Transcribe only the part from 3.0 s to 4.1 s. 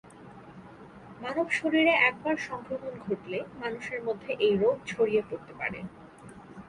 ঘটলে মানুষের